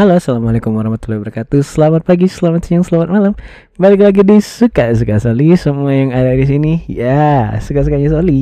Halo, 0.00 0.16
assalamualaikum 0.16 0.72
warahmatullahi 0.72 1.20
wabarakatuh. 1.20 1.60
Selamat 1.60 2.08
pagi, 2.08 2.24
selamat 2.24 2.64
siang, 2.64 2.80
selamat 2.80 3.08
malam. 3.12 3.32
Balik 3.76 4.00
lagi 4.00 4.24
di 4.24 4.40
suka 4.40 4.96
suka 4.96 5.20
Soli. 5.20 5.52
Semua 5.60 5.92
yang 5.92 6.16
ada 6.16 6.32
di 6.32 6.48
sini, 6.48 6.88
ya 6.88 7.52
suka 7.60 7.84
sukanya 7.84 8.08
Soli. 8.08 8.40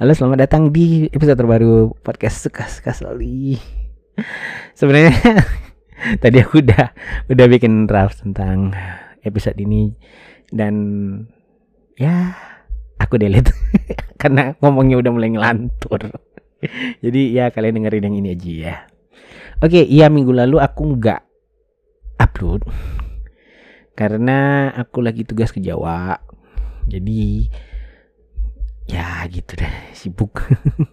Halo, 0.00 0.16
selamat 0.16 0.48
datang 0.48 0.72
di 0.72 1.04
episode 1.12 1.36
terbaru 1.36 1.92
podcast 2.00 2.48
suka 2.48 2.64
suka 2.64 2.96
Soli. 2.96 3.60
Sebenarnya 4.72 5.12
tadi 6.24 6.40
aku 6.40 6.64
udah 6.64 6.96
udah 7.28 7.46
bikin 7.52 7.84
draft 7.84 8.24
tentang 8.24 8.72
episode 9.28 9.60
ini 9.60 9.92
dan 10.48 10.72
ya 12.00 12.32
aku 12.96 13.20
delete 13.20 13.52
karena 14.24 14.56
ngomongnya 14.64 14.96
udah 14.96 15.12
mulai 15.12 15.28
ngelantur. 15.28 16.08
Jadi 17.04 17.36
ya 17.36 17.52
kalian 17.52 17.84
dengerin 17.84 18.08
yang 18.08 18.16
ini 18.16 18.32
aja 18.32 18.48
ya. 18.48 18.76
Oke, 19.62 19.84
iya 19.86 20.10
minggu 20.10 20.34
lalu 20.34 20.58
aku 20.58 20.98
nggak 20.98 21.20
upload 22.18 22.66
karena 23.92 24.70
aku 24.72 25.04
lagi 25.04 25.22
tugas 25.22 25.52
ke 25.52 25.60
Jawa. 25.60 26.18
Jadi 26.88 27.46
ya 28.90 29.22
gitu 29.30 29.54
deh, 29.54 29.76
sibuk. 29.94 30.42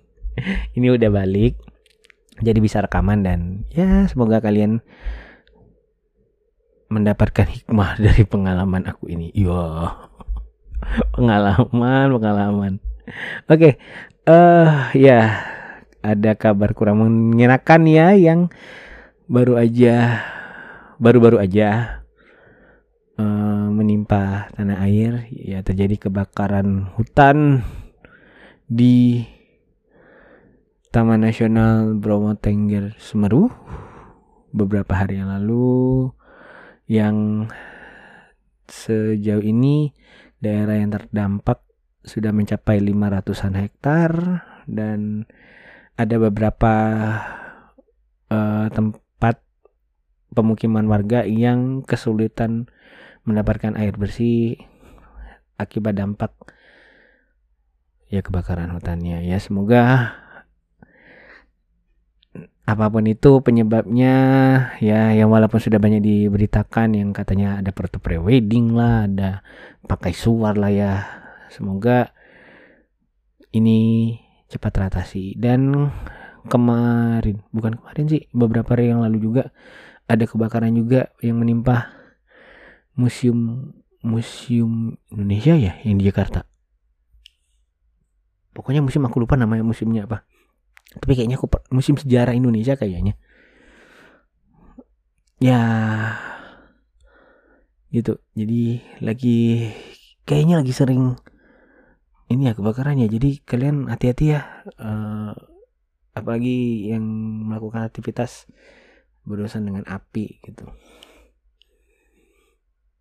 Ini 0.77 0.93
udah 0.93 1.09
balik. 1.09 1.57
Jadi 2.39 2.59
bisa 2.63 2.79
rekaman 2.79 3.25
dan 3.25 3.67
ya 3.67 4.07
semoga 4.07 4.39
kalian 4.39 4.79
mendapatkan 6.87 7.47
hikmah 7.47 7.97
dari 8.05 8.23
pengalaman 8.23 8.87
aku 8.87 9.11
ini. 9.11 9.29
Iya. 9.35 9.91
Pengalaman, 11.11 12.07
pengalaman. 12.15 12.73
Oke. 13.51 13.75
Eh 14.23 14.31
uh, 14.31 14.93
ya 14.95 15.43
ada 15.99 16.35
kabar 16.35 16.71
kurang 16.71 17.03
mengenakan 17.03 17.81
ya 17.87 18.15
yang 18.15 18.47
baru 19.27 19.59
aja 19.59 20.23
baru-baru 20.99 21.39
aja 21.39 22.01
uh, 23.19 23.67
menimpa 23.71 24.51
tanah 24.55 24.79
air. 24.87 25.27
Ya 25.31 25.59
terjadi 25.63 26.09
kebakaran 26.09 26.91
hutan 26.95 27.63
di 28.69 29.25
Taman 30.89 31.21
Nasional 31.21 31.93
Bromo 31.95 32.33
Tengger 32.33 32.97
Semeru 32.97 33.49
beberapa 34.49 34.97
hari 34.97 35.21
yang 35.21 35.29
lalu 35.29 36.09
yang 36.89 37.45
sejauh 38.65 39.45
ini 39.45 39.93
daerah 40.41 40.81
yang 40.81 40.89
terdampak 40.89 41.61
sudah 42.01 42.33
mencapai 42.33 42.81
500-an 42.81 43.53
hektar 43.59 44.11
dan 44.65 45.29
ada 45.99 46.15
beberapa 46.15 46.73
uh, 48.31 48.71
tempat 48.71 49.43
pemukiman 50.31 50.87
warga 50.87 51.27
yang 51.27 51.83
kesulitan 51.83 52.71
mendapatkan 53.27 53.75
air 53.75 53.99
bersih 53.99 54.55
akibat 55.59 55.99
dampak 55.99 56.31
ya 58.07 58.23
kebakaran 58.23 58.71
hutannya. 58.71 59.27
Ya 59.27 59.43
semoga 59.43 60.15
apa 62.63 62.85
pun 62.87 63.03
itu 63.09 63.43
penyebabnya 63.43 64.15
ya 64.79 65.11
yang 65.11 65.33
walaupun 65.33 65.59
sudah 65.59 65.81
banyak 65.81 65.99
diberitakan 65.99 66.95
yang 66.95 67.09
katanya 67.11 67.59
ada 67.59 67.75
foto 67.75 67.99
pre-wedding 67.99 68.71
lah 68.71 69.03
ada 69.03 69.43
pakai 69.83 70.15
suar 70.15 70.55
lah 70.55 70.71
ya. 70.71 70.93
Semoga 71.51 72.15
ini 73.51 74.13
cepat 74.49 74.71
teratasi. 74.73 75.37
Dan 75.37 75.93
kemarin 76.49 77.45
bukan 77.53 77.77
kemarin 77.77 78.05
sih 78.09 78.21
beberapa 78.33 78.73
hari 78.73 78.89
yang 78.89 79.05
lalu 79.05 79.21
juga 79.21 79.53
ada 80.09 80.25
kebakaran 80.25 80.73
juga 80.73 81.13
yang 81.21 81.37
menimpa 81.37 81.93
museum 82.97 83.71
museum 84.01 84.97
Indonesia 85.13 85.53
ya 85.53 85.73
yang 85.85 86.01
di 86.01 86.09
Jakarta. 86.09 86.43
Pokoknya 88.51 88.81
museum 88.81 89.05
aku 89.05 89.21
lupa 89.21 89.37
namanya 89.37 89.61
museumnya 89.61 90.09
apa. 90.09 90.25
Tapi 90.89 91.13
kayaknya 91.13 91.37
aku 91.37 91.47
museum 91.69 92.01
sejarah 92.01 92.33
Indonesia 92.33 92.73
kayaknya. 92.73 93.13
Ya 95.39 95.61
gitu. 97.93 98.19
Jadi 98.33 98.81
lagi 98.99 99.69
kayaknya 100.25 100.59
lagi 100.59 100.73
sering 100.73 101.15
ini 102.29 102.45
ya 102.45 102.53
kebakarannya 102.53 103.09
jadi 103.09 103.41
kalian 103.41 103.89
hati-hati 103.89 104.37
ya 104.37 104.61
uh, 104.77 105.33
apalagi 106.13 106.89
yang 106.93 107.01
melakukan 107.49 107.89
aktivitas 107.89 108.45
berurusan 109.25 109.65
dengan 109.65 109.81
api 109.89 110.37
gitu. 110.45 110.69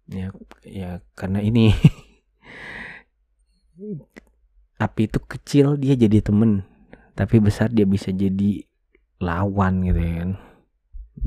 Ya 0.09 0.33
ya 0.65 1.05
karena 1.13 1.45
ini 1.45 1.77
api 4.85 5.03
itu 5.13 5.21
kecil 5.21 5.77
dia 5.77 5.93
jadi 5.93 6.25
temen. 6.25 6.65
Tapi 7.13 7.37
besar 7.45 7.69
dia 7.69 7.85
bisa 7.85 8.09
jadi 8.09 8.65
lawan 9.21 9.85
gitu 9.85 10.01
ya 10.01 10.15
kan. 10.25 10.31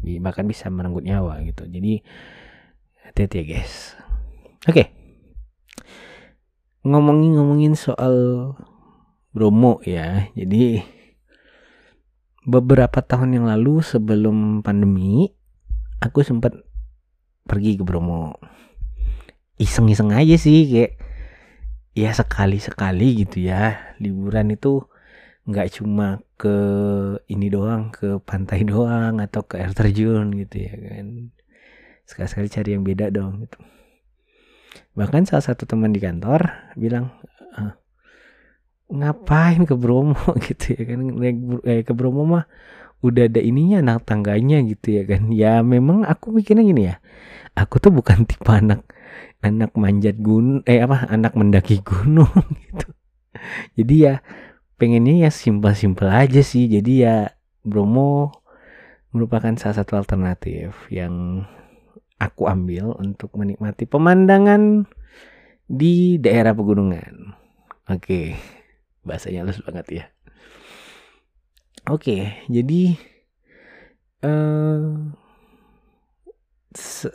Bahkan 0.01 0.45
bisa 0.49 0.73
merenggut 0.73 1.05
nyawa 1.05 1.37
gitu. 1.45 1.69
Jadi 1.69 2.01
hati-hati 3.05 3.35
ya 3.37 3.45
guys. 3.45 3.93
Oke. 4.65 4.73
okay 4.73 5.00
ngomongin-ngomongin 6.81 7.77
soal 7.77 8.15
Bromo 9.31 9.79
ya. 9.85 10.27
Jadi 10.33 10.81
beberapa 12.41 12.99
tahun 13.05 13.37
yang 13.37 13.45
lalu 13.47 13.85
sebelum 13.85 14.65
pandemi 14.65 15.29
aku 16.01 16.25
sempat 16.25 16.57
pergi 17.45 17.77
ke 17.77 17.83
Bromo. 17.85 18.35
Iseng-iseng 19.61 20.09
aja 20.09 20.35
sih 20.41 20.65
kayak 20.67 20.91
ya 21.93 22.11
sekali-sekali 22.11 23.23
gitu 23.25 23.45
ya. 23.45 23.93
Liburan 24.01 24.49
itu 24.51 24.81
nggak 25.45 25.81
cuma 25.81 26.25
ke 26.37 26.57
ini 27.29 27.53
doang, 27.53 27.93
ke 27.93 28.17
pantai 28.25 28.65
doang 28.65 29.21
atau 29.21 29.45
ke 29.45 29.61
air 29.61 29.73
terjun 29.77 30.33
gitu 30.33 30.65
ya 30.65 30.73
kan. 30.73 31.29
Sekali-sekali 32.09 32.47
cari 32.49 32.69
yang 32.73 32.83
beda 32.83 33.13
dong 33.13 33.45
gitu 33.45 33.61
bahkan 34.95 35.23
salah 35.27 35.43
satu 35.43 35.67
teman 35.67 35.91
di 35.91 35.99
kantor 35.99 36.47
bilang 36.75 37.11
ah, 37.55 37.75
ngapain 38.91 39.63
ke 39.63 39.75
Bromo? 39.75 40.17
Gitu 40.45 40.75
ya 40.77 40.83
kan. 40.87 40.99
Eh, 41.67 41.81
ke 41.83 41.93
Bromo 41.95 42.23
mah 42.27 42.45
udah 43.01 43.25
ada 43.25 43.41
ininya 43.41 43.81
anak 43.81 44.05
tangganya 44.05 44.61
gitu 44.61 45.01
ya 45.01 45.03
kan. 45.09 45.33
Ya 45.33 45.65
memang 45.65 46.05
aku 46.05 46.29
mikirnya 46.29 46.61
gini 46.61 46.83
ya 46.93 47.01
aku 47.57 47.81
tuh 47.81 47.91
bukan 47.91 48.23
tipe 48.29 48.51
anak 48.51 48.85
anak 49.41 49.73
manjat 49.73 50.21
gunung 50.21 50.61
eh 50.69 50.79
apa 50.79 51.09
anak 51.09 51.33
mendaki 51.33 51.81
gunung 51.81 52.29
gitu. 52.69 52.87
Jadi 53.79 53.95
ya 54.05 54.13
pengennya 54.77 55.27
ya 55.27 55.29
simpel-simpel 55.33 56.07
aja 56.09 56.41
sih. 56.45 56.69
Jadi 56.69 57.05
ya 57.05 57.33
Bromo 57.65 58.33
merupakan 59.11 59.51
salah 59.59 59.81
satu 59.81 59.99
alternatif 59.99 60.87
yang 60.87 61.43
aku 62.21 62.45
ambil 62.45 62.93
untuk 63.01 63.33
menikmati 63.33 63.89
pemandangan 63.89 64.85
di 65.65 66.21
daerah 66.21 66.53
pegunungan. 66.53 67.33
Oke, 67.89 68.37
bahasanya 69.01 69.41
halus 69.41 69.65
banget 69.65 69.87
ya. 69.89 70.05
Oke, 71.89 72.45
jadi 72.45 72.93
uh, 74.21 75.09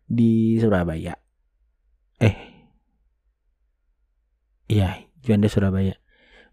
di 0.04 0.60
Surabaya. 0.60 1.16
Eh, 2.20 2.36
iya 4.68 5.00
Juanda 5.24 5.48
Surabaya 5.48 5.99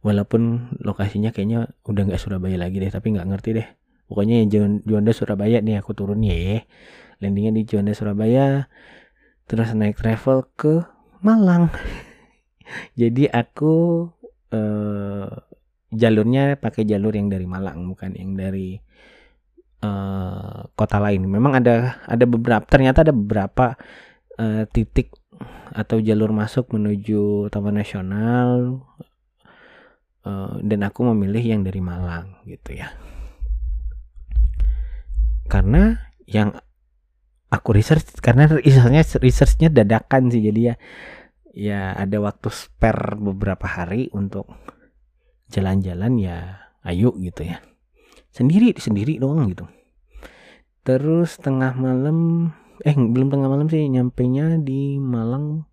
walaupun 0.08 0.72
lokasinya 0.80 1.36
kayaknya 1.36 1.68
udah 1.84 2.08
nggak 2.08 2.22
Surabaya 2.24 2.56
lagi 2.56 2.80
deh 2.80 2.88
tapi 2.88 3.12
nggak 3.12 3.28
ngerti 3.28 3.50
deh. 3.60 3.68
Pokoknya 4.08 4.40
yang 4.40 4.80
Juanda 4.88 5.12
Surabaya 5.12 5.60
nih 5.60 5.84
aku 5.84 5.92
turun 5.92 6.24
ya. 6.24 6.64
Landingnya 7.20 7.52
di 7.52 7.68
Juanda 7.68 7.92
Surabaya 7.92 8.72
terus 9.52 9.76
naik 9.76 10.00
travel 10.00 10.48
ke 10.56 10.88
Malang. 11.20 11.68
Jadi 13.00 13.28
aku 13.28 14.08
eh, 14.56 15.28
jalurnya 15.92 16.56
pakai 16.56 16.88
jalur 16.88 17.12
yang 17.12 17.28
dari 17.28 17.44
Malang 17.44 17.92
bukan 17.92 18.16
yang 18.16 18.40
dari 18.40 18.80
eh, 19.84 20.60
kota 20.72 20.98
lain. 21.04 21.28
Memang 21.28 21.60
ada 21.60 22.00
ada 22.08 22.24
beberapa 22.24 22.64
ternyata 22.64 23.04
ada 23.04 23.12
beberapa 23.12 23.76
eh, 24.40 24.64
titik 24.72 25.12
atau 25.76 26.00
jalur 26.00 26.32
masuk 26.32 26.72
menuju 26.72 27.52
Taman 27.52 27.76
Nasional 27.84 28.80
Eh, 30.28 30.52
dan 30.68 30.80
aku 30.84 31.08
memilih 31.14 31.40
yang 31.40 31.62
dari 31.64 31.80
Malang 31.80 32.44
gitu 32.44 32.76
ya. 32.76 32.92
Karena 35.48 35.96
yang 36.28 36.52
aku 37.48 37.72
research 37.72 38.20
karena 38.20 38.52
researchnya 38.52 39.04
researchnya 39.24 39.70
dadakan 39.72 40.28
sih 40.28 40.44
jadi 40.44 40.60
ya 40.60 40.76
ya 41.56 41.82
ada 41.96 42.20
waktu 42.20 42.52
spare 42.52 43.16
beberapa 43.16 43.64
hari 43.64 44.12
untuk 44.12 44.52
jalan-jalan 45.48 46.20
ya 46.20 46.68
ayo 46.84 47.16
gitu 47.24 47.48
ya. 47.48 47.64
Sendiri 48.36 48.76
sendiri 48.76 49.24
doang 49.24 49.48
gitu. 49.48 49.64
Terus 50.84 51.40
tengah 51.40 51.72
malam 51.80 52.52
eh 52.84 52.94
belum 52.94 53.32
tengah 53.32 53.48
malam 53.48 53.72
sih 53.72 53.88
nyampe 53.88 54.28
nya 54.28 54.60
di 54.60 55.00
Malang 55.00 55.66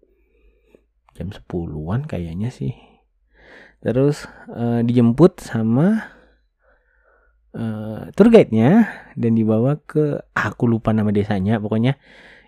jam 1.15 1.31
10-an 1.31 2.06
kayaknya 2.06 2.49
sih 2.49 2.94
terus 3.85 4.25
uh, 4.49 4.81
dijemput 4.81 5.45
sama 5.45 6.09
uh, 7.53 8.09
tour 8.17 8.33
guide-nya 8.33 8.89
dan 9.15 9.37
dibawa 9.37 9.77
ke 9.85 10.25
aku 10.33 10.65
lupa 10.65 10.97
nama 10.97 11.13
desanya 11.13 11.61
pokoknya 11.61 12.01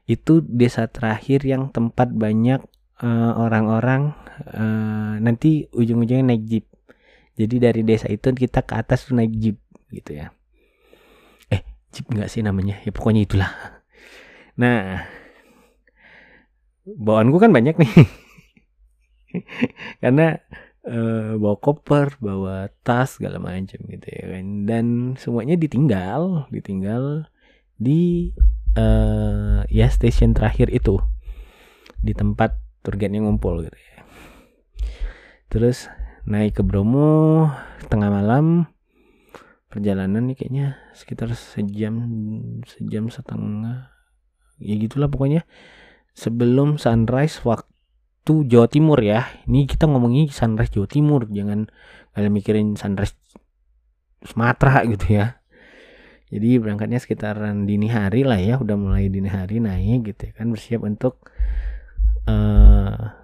itu 0.06 0.40
desa 0.42 0.86
terakhir 0.86 1.42
yang 1.42 1.74
tempat 1.74 2.14
banyak 2.14 2.62
eh, 3.02 3.32
orang-orang 3.34 4.14
uh, 4.54 4.54
uh, 4.54 5.12
nanti 5.18 5.66
ujung-ujungnya 5.74 6.30
naik 6.30 6.46
jeep. 6.46 6.64
Jadi 7.34 7.58
dari 7.58 7.82
desa 7.82 8.06
itu 8.06 8.30
kita 8.30 8.62
ke 8.62 8.78
atas 8.78 9.10
tuh 9.10 9.18
naik 9.18 9.34
jeep 9.34 9.58
gitu 9.90 10.14
ya. 10.14 10.30
Eh 11.50 11.60
jeep 11.90 12.06
nggak 12.06 12.30
sih 12.30 12.46
namanya? 12.46 12.78
Ya 12.86 12.94
pokoknya 12.94 13.26
itulah. 13.26 13.50
Nah 14.54 15.02
bawaanku 16.86 17.42
kan 17.42 17.50
banyak 17.50 17.74
nih. 17.74 17.92
Karena 20.02 20.38
uh, 20.86 21.34
bawa 21.36 21.56
koper, 21.58 22.16
bawa 22.22 22.70
tas 22.86 23.18
segala 23.18 23.42
macam 23.42 23.78
gitu 23.86 24.06
ya 24.06 24.24
kan. 24.38 24.46
Dan 24.64 24.86
semuanya 25.18 25.58
ditinggal, 25.58 26.48
ditinggal 26.48 27.28
di 27.76 28.32
uh, 28.78 29.66
ya 29.68 29.86
stasiun 29.90 30.32
terakhir 30.32 30.72
itu 30.72 30.96
di 32.00 32.14
tempat 32.14 32.56
turgennya 32.86 33.26
ngumpul 33.26 33.66
gitu 33.66 33.76
ya. 33.76 34.00
Terus 35.50 35.90
naik 36.26 36.58
ke 36.58 36.62
Bromo 36.66 37.46
tengah 37.86 38.10
malam 38.10 38.66
perjalanan 39.70 40.26
nih 40.26 40.36
kayaknya 40.38 40.66
sekitar 40.96 41.30
sejam 41.36 41.94
sejam 42.64 43.12
setengah 43.12 43.92
ya 44.56 44.74
gitulah 44.80 45.06
pokoknya 45.06 45.44
sebelum 46.16 46.80
sunrise 46.80 47.44
waktu 47.44 47.65
itu 48.26 48.42
Jawa 48.42 48.66
Timur 48.66 48.98
ya. 48.98 49.30
Ini 49.46 49.70
kita 49.70 49.86
ngomongin 49.86 50.26
sunrise 50.34 50.74
Jawa 50.74 50.90
Timur, 50.90 51.30
jangan 51.30 51.70
kalian 52.10 52.32
mikirin 52.34 52.74
sunrise 52.74 53.14
Sumatera 54.26 54.82
gitu 54.82 55.14
ya. 55.14 55.38
Jadi 56.26 56.58
berangkatnya 56.58 56.98
sekitaran 56.98 57.70
dini 57.70 57.86
hari 57.86 58.26
lah 58.26 58.42
ya, 58.42 58.58
udah 58.58 58.74
mulai 58.74 59.06
dini 59.06 59.30
hari 59.30 59.62
naik 59.62 60.10
gitu 60.10 60.26
ya 60.26 60.32
kan 60.34 60.50
bersiap 60.50 60.82
untuk 60.82 61.22
uh, 62.26 63.14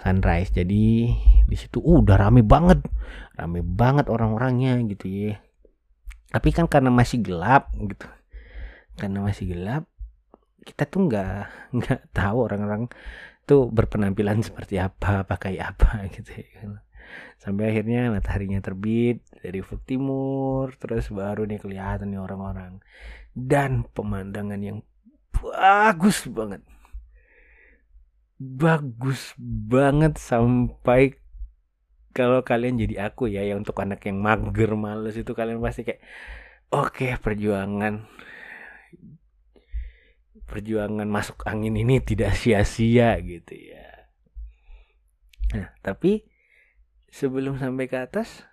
sunrise. 0.00 0.56
Jadi 0.56 1.12
di 1.44 1.56
situ 1.60 1.76
uh, 1.84 2.00
udah 2.00 2.16
rame 2.16 2.40
banget, 2.40 2.80
rame 3.36 3.60
banget 3.60 4.08
orang-orangnya 4.08 4.80
gitu 4.88 5.04
ya. 5.04 5.36
Tapi 6.32 6.48
kan 6.56 6.64
karena 6.64 6.88
masih 6.88 7.20
gelap 7.20 7.68
gitu, 7.76 8.08
karena 8.96 9.20
masih 9.20 9.52
gelap, 9.52 9.84
kita 10.64 10.88
tuh 10.88 11.12
nggak 11.12 11.44
nggak 11.76 12.00
tahu 12.16 12.48
orang-orang 12.48 12.88
itu 13.48 13.72
berpenampilan 13.72 14.44
seperti 14.48 14.76
apa, 14.76 15.24
pakai 15.24 15.56
apa 15.56 16.04
gitu 16.14 16.36
ya 16.36 16.46
kan. 16.60 16.84
Sampai 17.40 17.72
akhirnya 17.72 18.12
mataharinya 18.12 18.60
terbit 18.60 19.24
dari 19.40 19.64
ufuk 19.64 19.80
timur, 19.88 20.76
terus 20.76 21.08
baru 21.08 21.48
nih 21.48 21.56
kelihatan 21.56 22.12
nih 22.12 22.20
orang-orang. 22.20 22.84
Dan 23.32 23.88
pemandangan 23.96 24.60
yang 24.60 24.84
bagus 25.32 26.28
banget. 26.28 26.60
Bagus 28.36 29.32
banget 29.40 30.20
sampai 30.20 31.16
kalau 32.12 32.42
kalian 32.42 32.76
jadi 32.76 33.08
aku 33.08 33.30
ya, 33.30 33.46
ya 33.46 33.54
untuk 33.54 33.78
anak 33.78 34.02
yang 34.04 34.18
mager 34.18 34.74
males 34.74 35.14
itu 35.14 35.32
kalian 35.32 35.62
pasti 35.62 35.86
kayak 35.86 36.02
oke 36.74 36.98
okay, 36.98 37.14
perjuangan 37.14 38.10
perjuangan 40.48 41.04
masuk 41.04 41.44
angin 41.44 41.76
ini 41.76 42.00
tidak 42.00 42.32
sia-sia 42.34 43.20
gitu 43.20 43.52
ya. 43.52 44.08
Nah, 45.52 45.68
tapi 45.84 46.24
sebelum 47.12 47.60
sampai 47.60 47.88
ke 47.88 48.00
atas, 48.00 48.48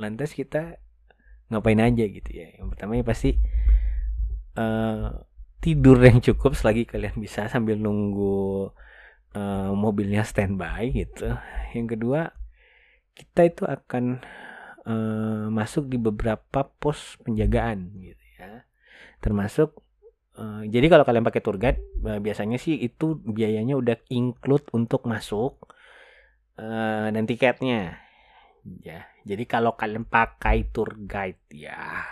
lantas 0.00 0.32
kita 0.32 0.80
ngapain 1.52 1.80
aja 1.80 2.04
gitu 2.08 2.30
ya. 2.32 2.56
Yang 2.56 2.66
pertama 2.76 2.96
ya 2.96 3.04
pasti 3.04 3.36
uh, 4.56 5.12
tidur 5.60 6.00
yang 6.00 6.24
cukup 6.24 6.56
selagi 6.56 6.88
kalian 6.88 7.20
bisa 7.20 7.44
sambil 7.52 7.76
nunggu 7.76 8.72
uh, 9.36 9.70
mobilnya 9.76 10.24
standby 10.24 10.88
gitu. 10.92 11.36
Yang 11.76 11.86
kedua, 11.96 12.32
kita 13.12 13.40
itu 13.44 13.62
akan 13.68 14.24
uh, 14.88 15.46
masuk 15.52 15.88
di 15.92 16.00
beberapa 16.00 16.64
pos 16.80 17.20
penjagaan 17.20 17.92
gitu 18.00 18.24
ya. 18.40 18.64
Termasuk 19.20 19.76
Uh, 20.40 20.64
jadi 20.72 20.88
kalau 20.88 21.04
kalian 21.04 21.20
pakai 21.20 21.44
tour 21.44 21.60
guide 21.60 21.84
uh, 22.00 22.16
biasanya 22.16 22.56
sih 22.56 22.80
itu 22.80 23.20
biayanya 23.20 23.76
udah 23.76 24.00
include 24.08 24.64
untuk 24.72 25.04
masuk 25.04 25.68
uh, 26.56 27.12
dan 27.12 27.28
tiketnya. 27.28 28.00
Ya 28.80 29.04
jadi 29.28 29.44
kalau 29.44 29.76
kalian 29.76 30.08
pakai 30.08 30.72
tour 30.72 30.96
guide 31.04 31.44
ya 31.52 32.08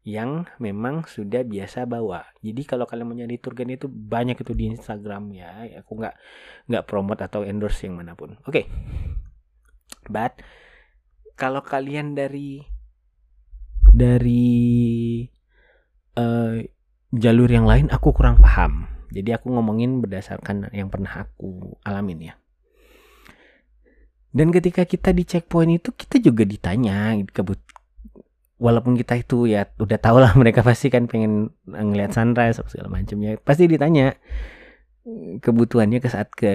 yang 0.00 0.48
memang 0.56 1.04
sudah 1.04 1.44
biasa 1.44 1.84
bawa. 1.84 2.24
Jadi 2.40 2.64
kalau 2.64 2.88
kalian 2.88 3.04
mau 3.04 3.12
nyari 3.12 3.36
tour 3.36 3.52
guide 3.52 3.76
itu 3.76 3.84
banyak 3.84 4.40
itu 4.40 4.56
di 4.56 4.72
Instagram 4.72 5.28
ya. 5.36 5.68
Aku 5.84 6.00
nggak 6.00 6.16
nggak 6.72 6.84
promote 6.88 7.20
atau 7.20 7.44
endorse 7.44 7.84
yang 7.84 8.00
mana 8.00 8.16
pun. 8.16 8.40
Oke. 8.48 8.64
Okay. 8.64 8.66
but 10.08 10.40
kalau 11.36 11.60
kalian 11.60 12.16
dari 12.16 12.64
dari 13.92 15.28
jalur 17.10 17.50
yang 17.50 17.66
lain 17.66 17.90
aku 17.90 18.14
kurang 18.14 18.38
paham. 18.38 18.86
Jadi 19.10 19.34
aku 19.34 19.50
ngomongin 19.50 19.98
berdasarkan 19.98 20.70
yang 20.70 20.86
pernah 20.86 21.26
aku 21.26 21.74
alamin 21.82 22.30
ya. 22.30 22.34
Dan 24.30 24.54
ketika 24.54 24.86
kita 24.86 25.10
di 25.10 25.26
checkpoint 25.26 25.82
itu 25.82 25.90
kita 25.90 26.22
juga 26.22 26.46
ditanya 26.46 27.18
kebut. 27.34 27.58
Walaupun 28.60 28.94
kita 28.94 29.18
itu 29.18 29.50
ya 29.50 29.66
udah 29.80 29.98
tau 29.98 30.22
lah 30.22 30.30
mereka 30.40 30.62
pasti 30.62 30.86
kan 30.86 31.10
pengen 31.10 31.50
ngeliat 31.66 32.14
sunrise 32.14 32.62
segala 32.70 32.86
macam 32.86 33.18
ya. 33.18 33.34
Pasti 33.42 33.66
ditanya 33.66 34.14
kebutuhannya 35.42 35.98
ke 35.98 36.06
saat 36.06 36.30
ke 36.30 36.52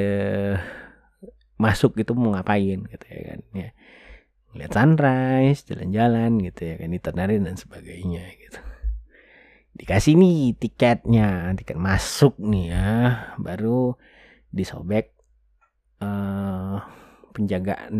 masuk 1.60 2.00
gitu 2.00 2.16
mau 2.16 2.32
ngapain? 2.32 2.88
Gitu 2.88 3.06
ya 3.12 3.22
kan 3.28 3.40
ya. 3.52 3.70
Lihat 4.56 4.72
sunrise 4.72 5.68
jalan-jalan 5.68 6.40
gitu 6.40 6.62
ya 6.64 6.76
kan 6.80 6.88
ditenarin 6.96 7.44
dan 7.44 7.60
sebagainya 7.60 8.24
gitu 8.40 8.64
dikasih 9.76 10.16
nih 10.16 10.56
tiketnya 10.56 11.52
tiket 11.60 11.78
masuk 11.78 12.40
nih 12.40 12.72
ya. 12.72 12.90
Baru 13.36 14.00
disobek 14.56 15.12
uh, 16.00 16.80
penjagaan 17.36 17.94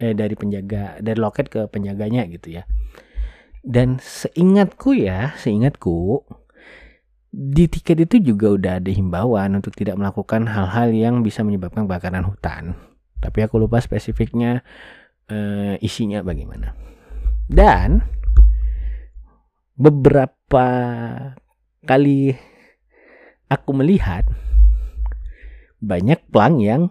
eh 0.00 0.16
dari 0.16 0.34
penjaga 0.34 0.98
dari 0.98 1.18
loket 1.20 1.46
ke 1.52 1.68
penjaganya 1.68 2.26
gitu 2.32 2.58
ya. 2.58 2.64
Dan 3.62 4.02
seingatku 4.02 4.96
ya 4.96 5.36
seingatku 5.38 6.26
di 7.32 7.64
tiket 7.64 8.04
itu 8.04 8.34
juga 8.34 8.52
udah 8.52 8.72
ada 8.82 8.92
himbauan 8.92 9.56
untuk 9.56 9.72
tidak 9.72 9.96
melakukan 9.96 10.44
hal-hal 10.44 10.92
yang 10.92 11.24
bisa 11.24 11.40
menyebabkan 11.40 11.88
kebakaran 11.88 12.28
hutan. 12.28 12.76
Tapi 13.22 13.38
aku 13.46 13.56
lupa 13.56 13.80
spesifiknya 13.80 14.60
uh, 15.32 15.78
isinya 15.80 16.20
bagaimana. 16.20 16.76
Dan 17.48 18.04
beberapa 19.74 20.66
kali 21.82 22.36
aku 23.48 23.70
melihat 23.76 24.28
banyak 25.82 26.20
pelang 26.30 26.62
yang 26.62 26.82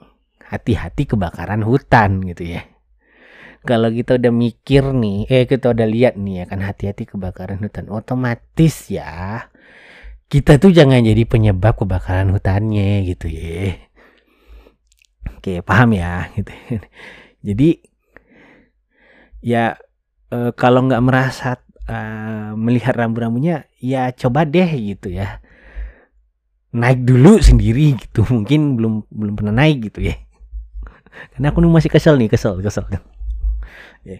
hati-hati 0.43 1.07
kebakaran 1.07 1.63
hutan 1.63 2.21
gitu 2.27 2.59
ya. 2.59 2.67
Kalau 3.61 3.93
kita 3.93 4.17
udah 4.17 4.33
mikir 4.33 4.89
nih, 4.89 5.29
eh 5.29 5.45
kita 5.45 5.71
udah 5.71 5.85
lihat 5.85 6.17
nih 6.17 6.43
ya 6.43 6.45
kan 6.50 6.65
hati-hati 6.65 7.05
kebakaran 7.05 7.61
hutan, 7.61 7.88
otomatis 7.93 8.89
ya 8.89 9.45
kita 10.31 10.63
tuh 10.63 10.71
jangan 10.71 11.03
jadi 11.03 11.27
penyebab 11.27 11.75
kebakaran 11.75 12.31
hutannya 12.31 13.03
gitu 13.03 13.27
ya. 13.27 13.75
Oke, 15.35 15.59
paham 15.59 15.91
ya 15.91 16.31
gitu. 16.39 16.55
Jadi 17.51 17.83
ya 19.43 19.75
e, 20.31 20.55
kalau 20.55 20.88
nggak 20.88 21.03
merasa 21.03 21.59
uh, 21.88 22.53
melihat 22.57 22.93
rambu-rambunya 22.97 23.69
ya 23.81 24.11
coba 24.13 24.45
deh 24.45 24.67
gitu 24.67 25.13
ya. 25.13 25.39
Naik 26.71 27.03
dulu 27.03 27.39
sendiri 27.39 28.00
gitu 28.00 28.23
mungkin 28.31 28.79
belum 28.79 29.07
belum 29.11 29.33
pernah 29.38 29.55
naik 29.55 29.91
gitu 29.91 30.09
ya. 30.09 30.15
Karena 31.35 31.51
aku 31.51 31.59
masih 31.67 31.91
kesel 31.91 32.15
nih 32.17 32.31
kesel 32.31 32.59
kesel. 32.59 32.88
Kan 32.88 33.03
ya. 34.07 34.19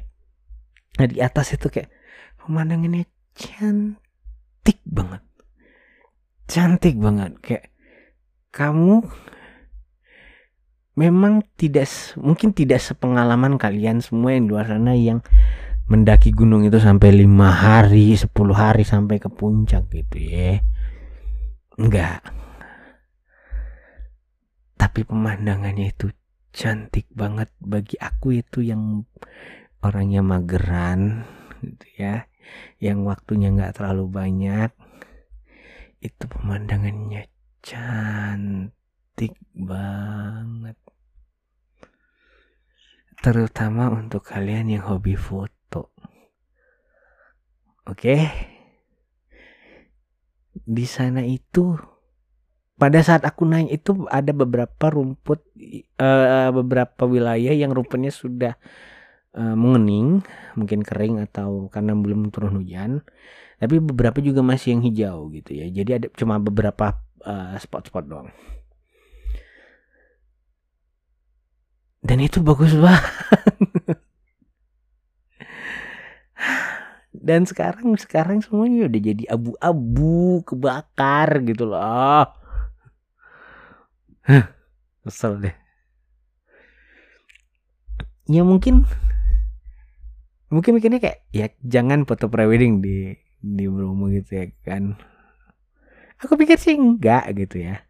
nah 1.00 1.08
di 1.08 1.18
atas 1.24 1.56
itu 1.56 1.68
kayak 1.72 1.90
pemandangannya 2.42 3.08
cantik 3.34 4.80
banget. 4.84 5.24
Cantik 6.52 6.96
banget. 7.00 7.32
Kayak 7.40 7.72
kamu 8.52 9.08
memang 11.00 11.48
tidak 11.56 11.88
mungkin 12.20 12.52
tidak 12.52 12.84
sepengalaman 12.84 13.56
kalian 13.56 14.04
semua 14.04 14.36
yang 14.36 14.44
di 14.46 14.52
luar 14.52 14.68
sana 14.68 14.92
yang 14.92 15.24
mendaki 15.92 16.32
gunung 16.32 16.64
itu 16.64 16.80
sampai 16.80 17.12
lima 17.12 17.52
hari, 17.52 18.16
sepuluh 18.16 18.56
hari 18.56 18.88
sampai 18.88 19.20
ke 19.20 19.28
puncak 19.28 19.92
gitu 19.92 20.24
ya. 20.24 20.64
Enggak. 21.76 22.24
Tapi 24.80 25.04
pemandangannya 25.04 25.92
itu 25.92 26.08
cantik 26.56 27.12
banget. 27.12 27.52
Bagi 27.60 28.00
aku 28.00 28.40
itu 28.40 28.64
yang 28.64 29.04
orangnya 29.84 30.24
mageran 30.24 31.28
gitu 31.60 31.88
ya. 32.00 32.24
Yang 32.80 33.12
waktunya 33.12 33.52
nggak 33.52 33.84
terlalu 33.84 34.08
banyak. 34.08 34.72
Itu 36.00 36.24
pemandangannya 36.32 37.28
cantik 37.60 39.36
banget. 39.52 40.80
Terutama 43.20 43.92
untuk 43.92 44.24
kalian 44.24 44.72
yang 44.80 44.88
hobi 44.88 45.20
foto 45.20 45.61
oke. 47.92 48.16
Di 50.52 50.86
sana 50.88 51.24
itu 51.28 51.76
pada 52.80 52.98
saat 53.06 53.22
aku 53.28 53.46
naik 53.46 53.70
itu 53.70 54.10
ada 54.10 54.34
beberapa 54.34 54.90
rumput 54.90 55.40
uh, 56.02 56.50
beberapa 56.50 57.06
wilayah 57.06 57.54
yang 57.54 57.76
rumputnya 57.76 58.10
sudah 58.10 58.58
uh, 59.38 59.54
mengening 59.54 60.26
mungkin 60.58 60.82
kering 60.82 61.22
atau 61.22 61.70
karena 61.70 61.94
belum 61.94 62.34
turun 62.34 62.64
hujan. 62.64 63.06
Tapi 63.62 63.78
beberapa 63.78 64.18
juga 64.18 64.42
masih 64.42 64.74
yang 64.74 64.82
hijau 64.82 65.18
gitu 65.38 65.52
ya. 65.54 65.70
Jadi 65.70 65.92
ada 65.94 66.08
cuma 66.18 66.42
beberapa 66.42 66.98
uh, 67.22 67.54
spot-spot 67.62 68.06
doang. 68.10 68.34
Dan 72.02 72.18
itu 72.18 72.42
bagus 72.42 72.74
banget 72.82 74.02
dan 77.22 77.46
sekarang 77.46 77.94
sekarang 78.02 78.42
semuanya 78.42 78.90
udah 78.90 79.02
jadi 79.02 79.24
abu-abu 79.30 80.42
kebakar 80.42 81.46
gitu 81.46 81.70
loh. 81.70 82.26
Kesel 85.06 85.38
deh. 85.38 85.56
Ya 88.26 88.42
mungkin 88.42 88.90
mungkin 90.50 90.82
mikirnya 90.82 91.00
kayak 91.00 91.20
ya 91.32 91.48
jangan 91.62 92.10
foto 92.10 92.28
prewedding 92.28 92.82
di 92.82 93.14
di 93.38 93.66
Bromo 93.70 94.10
gitu 94.10 94.42
ya 94.42 94.46
kan. 94.66 94.98
Aku 96.22 96.34
pikir 96.38 96.58
sih 96.58 96.74
enggak 96.74 97.30
gitu 97.38 97.62
ya. 97.62 97.86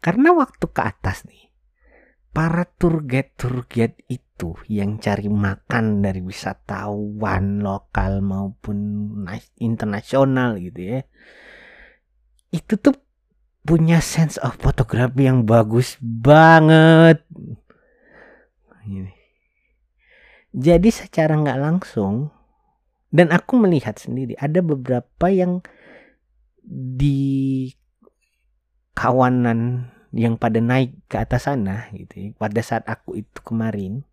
Karena 0.00 0.32
waktu 0.32 0.64
ke 0.64 0.80
atas 0.80 1.28
nih 1.28 1.51
para 2.32 2.64
tour 2.64 3.04
guide 3.04 3.36
tour 3.36 3.68
guide 3.68 4.00
itu 4.08 4.56
yang 4.66 4.96
cari 4.98 5.28
makan 5.28 6.00
dari 6.00 6.24
wisatawan 6.24 7.60
lokal 7.60 8.24
maupun 8.24 8.78
internasional 9.60 10.56
gitu 10.56 10.80
ya 10.80 11.00
itu 12.52 12.76
tuh 12.76 12.96
punya 13.62 14.02
sense 14.02 14.36
of 14.42 14.58
fotografi 14.58 15.24
yang 15.24 15.46
bagus 15.46 15.96
banget. 16.02 17.22
Jadi 20.52 20.88
secara 20.92 21.32
nggak 21.38 21.60
langsung 21.62 22.28
dan 23.08 23.32
aku 23.32 23.56
melihat 23.56 23.96
sendiri 23.96 24.36
ada 24.36 24.60
beberapa 24.60 25.32
yang 25.32 25.64
di 26.68 27.72
kawanan 28.92 29.88
yang 30.12 30.36
pada 30.36 30.60
naik 30.60 30.92
ke 31.08 31.16
atas 31.16 31.48
sana 31.48 31.88
gitu 31.96 32.14
ya, 32.16 32.28
pada 32.36 32.60
saat 32.60 32.84
aku 32.84 33.24
itu 33.24 33.38
kemarin 33.40 34.04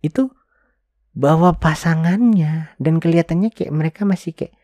itu 0.00 0.30
bawa 1.16 1.58
pasangannya 1.58 2.76
dan 2.78 3.02
kelihatannya 3.02 3.50
kayak 3.50 3.74
mereka 3.74 4.06
masih 4.06 4.36
kayak 4.36 4.54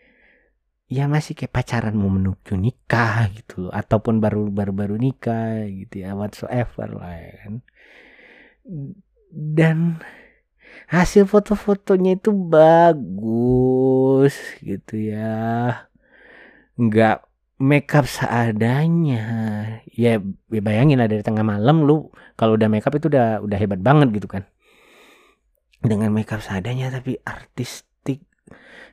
ya 0.92 1.08
masih 1.08 1.32
kayak 1.32 1.56
pacaran 1.56 1.96
mau 1.96 2.12
menuju 2.12 2.52
nikah 2.54 3.32
gitu 3.32 3.72
ataupun 3.72 4.20
baru 4.20 4.52
baru 4.52 4.76
baru 4.76 4.96
nikah 5.00 5.64
gitu 5.66 6.04
ya 6.04 6.12
whatsoever 6.12 7.00
lah 7.00 7.16
ya 7.16 7.32
kan. 7.40 7.54
Dan 9.32 9.78
hasil 10.92 11.24
foto-fotonya 11.24 12.20
itu 12.20 12.36
bagus 12.36 14.36
gitu 14.60 15.00
ya. 15.00 15.88
Nggak 16.76 17.24
makeup 17.62 18.10
seadanya. 18.10 19.22
Ya, 19.94 20.18
ya 20.50 20.58
bayangin 20.58 20.98
lah 20.98 21.06
dari 21.06 21.22
tengah 21.22 21.46
malam 21.46 21.86
lu 21.86 22.10
kalau 22.34 22.58
udah 22.58 22.66
makeup 22.66 22.98
itu 22.98 23.06
udah 23.06 23.38
udah 23.46 23.58
hebat 23.62 23.78
banget 23.78 24.10
gitu 24.18 24.26
kan. 24.26 24.42
Dengan 25.78 26.10
makeup 26.10 26.42
seadanya 26.42 26.90
tapi 26.90 27.22
artistik 27.22 28.26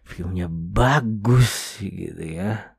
viewnya 0.06 0.46
bagus 0.50 1.82
gitu 1.82 2.22
ya. 2.22 2.78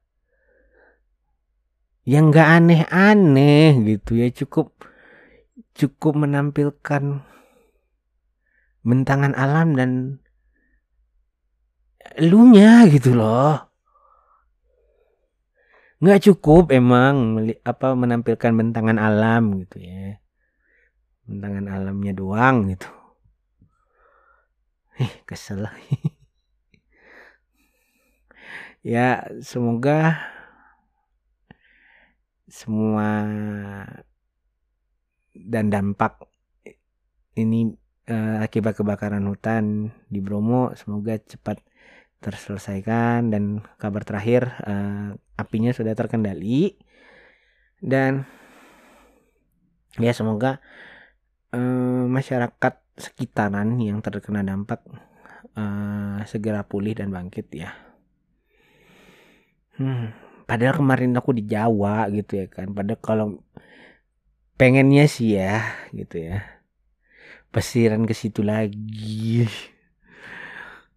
Yang 2.07 2.25
nggak 2.33 2.49
aneh-aneh 2.63 3.71
gitu 3.87 4.19
ya 4.19 4.31
cukup 4.31 4.87
cukup 5.75 6.15
menampilkan 6.17 7.23
bentangan 8.81 9.37
alam 9.37 9.77
dan 9.77 9.91
elunya 12.17 12.89
gitu 12.89 13.13
loh 13.13 13.70
nggak 16.01 16.21
cukup 16.27 16.73
emang 16.73 17.37
apa 17.61 17.93
menampilkan 17.93 18.53
bentangan 18.57 18.97
alam 18.97 19.61
gitu 19.65 19.85
ya. 19.85 20.17
Bentangan 21.29 21.69
alamnya 21.69 22.13
doang 22.17 22.73
gitu. 22.73 22.89
Eh 25.01 25.13
kesel 25.29 25.65
ya 28.81 29.29
semoga 29.45 30.17
semua 32.49 33.09
dan 35.37 35.71
dampak 35.71 36.19
ini 37.39 37.71
uh, 38.11 38.43
akibat 38.43 38.75
kebakaran 38.75 39.25
hutan 39.29 39.95
di 40.11 40.19
Bromo 40.19 40.75
semoga 40.75 41.17
cepat 41.21 41.63
terselesaikan 42.21 43.33
dan 43.33 43.65
kabar 43.81 44.05
terakhir 44.05 44.53
uh, 44.65 45.17
apinya 45.41 45.73
sudah 45.73 45.97
terkendali 45.97 46.77
dan 47.81 48.29
ya 49.97 50.13
semoga 50.13 50.61
uh, 51.57 52.05
masyarakat 52.07 52.75
sekitaran 53.01 53.81
yang 53.81 54.05
terkena 54.05 54.45
dampak 54.45 54.85
uh, 55.57 56.21
segera 56.29 56.63
pulih 56.69 56.93
dan 56.93 57.09
bangkit 57.09 57.49
ya. 57.57 57.73
Hmm, 59.81 60.13
padahal 60.45 60.77
kemarin 60.85 61.17
aku 61.17 61.33
di 61.33 61.49
Jawa 61.49 62.05
gitu 62.13 62.37
ya 62.37 62.47
kan. 62.53 62.77
Padahal 62.77 63.01
kalau 63.01 63.27
pengennya 64.61 65.09
sih 65.09 65.41
ya 65.41 65.65
gitu 65.97 66.21
ya. 66.21 66.45
Pesiran 67.49 68.05
ke 68.05 68.13
situ 68.13 68.45
lagi. 68.45 69.49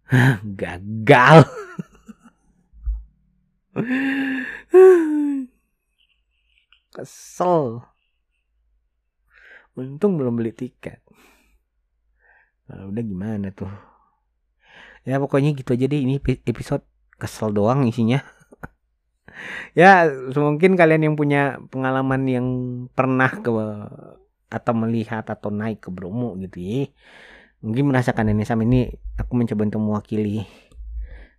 gagal. 0.60 1.48
Kesel. 6.94 7.82
Untung 9.74 10.14
belum 10.14 10.38
beli 10.38 10.54
tiket. 10.54 11.02
Nah, 12.70 12.86
udah 12.86 13.02
gimana 13.02 13.50
tuh? 13.50 13.70
Ya 15.02 15.18
pokoknya 15.18 15.58
gitu 15.58 15.74
aja 15.74 15.90
deh. 15.90 16.00
Ini 16.00 16.22
episode 16.22 16.86
kesel 17.18 17.52
doang 17.52 17.84
isinya. 17.88 18.22
Ya 19.74 20.06
mungkin 20.38 20.78
kalian 20.78 21.10
yang 21.10 21.18
punya 21.18 21.58
pengalaman 21.66 22.22
yang 22.30 22.46
pernah 22.94 23.26
ke 23.26 23.50
atau 24.46 24.74
melihat 24.78 25.26
atau 25.26 25.50
naik 25.50 25.82
ke 25.82 25.90
Bromo 25.90 26.38
gitu 26.38 26.62
ya 26.62 26.86
mungkin 27.64 27.88
merasakan 27.88 28.36
ini 28.36 28.44
sama 28.44 28.68
ini 28.68 28.92
aku 29.16 29.32
mencoba 29.40 29.64
untuk 29.64 29.80
mewakili 29.80 30.44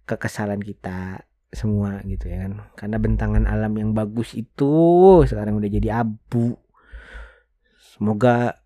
kekesalan 0.09 0.57
kita 0.57 1.21
semua 1.53 2.01
gitu 2.09 2.25
ya 2.25 2.49
kan. 2.49 2.65
Karena 2.73 2.97
bentangan 2.97 3.45
alam 3.45 3.77
yang 3.77 3.93
bagus 3.93 4.33
itu 4.33 4.73
sekarang 5.29 5.61
udah 5.61 5.69
jadi 5.69 6.01
abu. 6.01 6.57
Semoga 7.77 8.57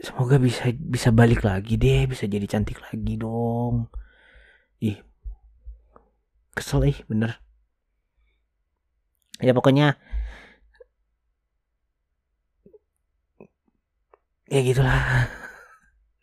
semoga 0.00 0.40
bisa 0.42 0.72
bisa 0.74 1.14
balik 1.14 1.46
lagi 1.46 1.78
deh 1.78 2.08
bisa 2.08 2.24
jadi 2.24 2.48
cantik 2.48 2.80
lagi 2.80 3.14
dong. 3.20 3.92
Ih 4.80 4.98
kesel 6.56 6.88
ih 6.88 6.98
bener. 7.04 7.36
Ya 9.44 9.52
pokoknya 9.52 10.00
ya 14.48 14.60
gitulah 14.64 15.28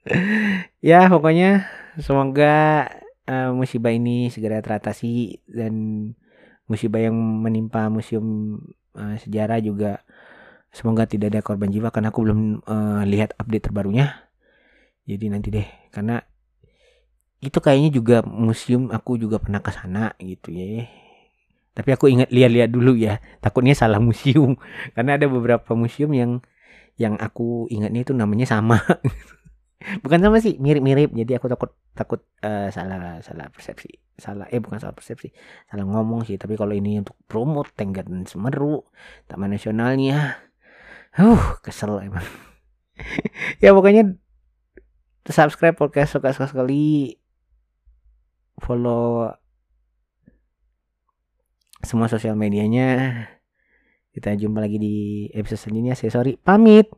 ya 0.81 1.05
pokoknya 1.08 1.70
semoga 2.01 2.88
uh, 3.29 3.51
musibah 3.53 3.93
ini 3.93 4.34
segera 4.34 4.63
teratasi 4.63 5.41
dan 5.46 5.74
musibah 6.65 7.03
yang 7.03 7.15
menimpa 7.15 7.91
museum 7.91 8.58
uh, 8.96 9.15
sejarah 9.20 9.60
juga 9.60 10.01
semoga 10.72 11.03
tidak 11.03 11.36
ada 11.36 11.41
korban 11.43 11.67
jiwa 11.67 11.91
karena 11.91 12.10
aku 12.10 12.24
belum 12.24 12.41
uh, 12.63 13.03
lihat 13.03 13.36
update 13.36 13.70
terbarunya. 13.70 14.31
Jadi 15.03 15.25
nanti 15.27 15.51
deh 15.51 15.67
karena 15.91 16.24
itu 17.41 17.58
kayaknya 17.58 17.89
juga 17.91 18.17
museum 18.22 18.93
aku 18.93 19.17
juga 19.17 19.41
pernah 19.41 19.60
ke 19.60 19.72
sana 19.74 20.13
gitu 20.22 20.53
ya. 20.53 20.88
Tapi 21.72 21.89
aku 21.96 22.12
ingat 22.12 22.29
lihat-lihat 22.29 22.70
dulu 22.70 22.96
ya 22.96 23.20
takutnya 23.43 23.74
salah 23.75 23.98
museum. 23.98 24.60
Karena 24.96 25.15
ada 25.17 25.25
beberapa 25.25 25.72
museum 25.74 26.12
yang 26.13 26.43
yang 27.00 27.17
aku 27.17 27.65
ingatnya 27.72 28.03
itu 28.05 28.13
namanya 28.13 28.46
sama 28.46 28.84
bukan 30.03 30.19
sama 30.21 30.38
sih 30.39 30.57
mirip-mirip. 30.61 31.11
Jadi 31.11 31.31
aku 31.38 31.47
takut 31.50 31.71
takut 31.97 32.21
uh, 32.45 32.69
salah 32.69 33.19
salah 33.25 33.50
persepsi. 33.50 33.97
Salah 34.15 34.45
eh 34.53 34.61
bukan 34.61 34.77
salah 34.77 34.93
persepsi. 34.93 35.33
Salah 35.67 35.85
ngomong 35.85 36.23
sih. 36.25 36.38
Tapi 36.38 36.53
kalau 36.55 36.71
ini 36.77 37.01
untuk 37.01 37.17
promote 37.25 37.73
Tenggat 37.73 38.05
dan 38.07 38.29
Semeru 38.29 38.85
Taman 39.25 39.53
Nasionalnya 39.53 40.38
uh 41.17 41.59
kesel 41.65 42.00
emang. 42.05 42.23
Ya 43.57 43.73
pokoknya 43.73 44.13
subscribe 45.25 45.73
podcast 45.73 46.13
suka 46.13 46.38
suka 46.38 46.53
sekali. 46.53 47.17
Follow 48.61 49.33
semua 51.81 52.05
sosial 52.05 52.38
medianya. 52.38 53.25
Kita 54.13 54.38
jumpa 54.38 54.61
lagi 54.61 54.77
di 54.77 54.95
episode 55.33 55.65
selanjutnya. 55.65 55.97
Saya 55.97 56.13
sorry 56.13 56.38
pamit 56.38 56.93